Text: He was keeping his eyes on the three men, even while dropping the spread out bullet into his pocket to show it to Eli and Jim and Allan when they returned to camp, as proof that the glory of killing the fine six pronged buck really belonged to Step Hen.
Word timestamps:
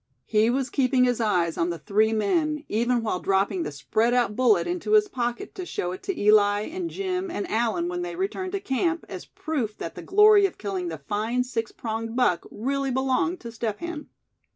He 0.25 0.49
was 0.49 0.71
keeping 0.71 1.03
his 1.03 1.21
eyes 1.21 1.59
on 1.59 1.69
the 1.69 1.77
three 1.77 2.11
men, 2.11 2.65
even 2.67 3.03
while 3.03 3.19
dropping 3.19 3.61
the 3.61 3.71
spread 3.71 4.15
out 4.15 4.35
bullet 4.35 4.65
into 4.65 4.93
his 4.93 5.07
pocket 5.07 5.53
to 5.53 5.63
show 5.63 5.91
it 5.91 6.01
to 6.01 6.19
Eli 6.19 6.61
and 6.61 6.89
Jim 6.89 7.29
and 7.29 7.47
Allan 7.47 7.87
when 7.87 8.01
they 8.01 8.15
returned 8.15 8.53
to 8.53 8.59
camp, 8.59 9.05
as 9.07 9.25
proof 9.25 9.77
that 9.77 9.93
the 9.93 10.01
glory 10.01 10.47
of 10.47 10.57
killing 10.57 10.87
the 10.87 10.97
fine 10.97 11.43
six 11.43 11.71
pronged 11.71 12.15
buck 12.15 12.45
really 12.49 12.89
belonged 12.89 13.41
to 13.41 13.51
Step 13.51 13.77
Hen. 13.77 14.09